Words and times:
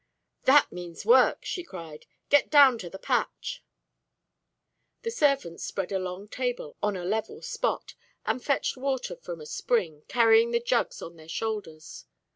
"That 0.45 0.71
means 0.71 1.05
work," 1.05 1.45
she 1.45 1.63
cried. 1.63 2.07
"Get 2.31 2.49
down 2.49 2.79
to 2.79 2.89
the 2.89 2.97
patch." 2.97 3.63
The 5.03 5.11
servants 5.11 5.63
spread 5.63 5.91
a 5.91 5.99
long 5.99 6.27
table 6.27 6.75
on 6.81 6.95
a 6.95 7.05
level 7.05 7.43
spot, 7.43 7.93
and 8.25 8.43
fetched 8.43 8.75
water 8.77 9.15
from 9.15 9.39
a 9.39 9.45
spring, 9.45 10.01
carrying 10.07 10.49
the 10.49 10.59
jugs 10.59 11.03
on 11.03 11.17
their 11.17 11.29
shoulders. 11.29 12.05